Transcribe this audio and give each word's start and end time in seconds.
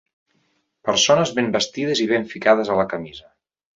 Persones 0.89 1.33
ben 1.39 1.53
vestides 1.57 2.03
i 2.07 2.07
ben 2.13 2.25
ficades 2.33 2.73
a 2.73 2.79
la 2.81 2.87
camisa. 2.95 3.29